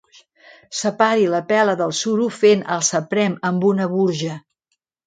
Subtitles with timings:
[0.77, 4.43] Separi la pela del suro fent alçaprem amb una burja.